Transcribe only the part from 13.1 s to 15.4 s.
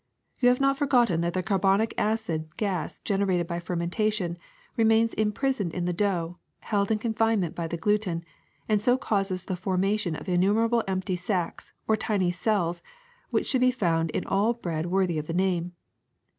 which should be found in all bread worthy of the